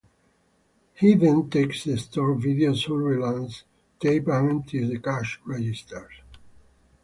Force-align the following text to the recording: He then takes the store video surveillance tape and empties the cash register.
He 0.95 1.13
then 1.13 1.51
takes 1.51 1.83
the 1.83 1.95
store 1.95 2.33
video 2.33 2.73
surveillance 2.73 3.65
tape 3.99 4.29
and 4.29 4.49
empties 4.49 4.89
the 4.89 4.97
cash 4.97 5.39
register. 5.45 6.09